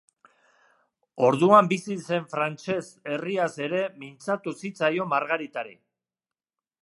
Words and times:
Orduan 1.27 1.69
bizi 1.73 1.97
zen 2.05 2.25
frantses 2.31 2.87
herriaz 3.13 3.51
ere 3.67 3.83
mintzatu 4.05 4.57
zitzaion 4.65 5.13
Margaritari. 5.15 5.79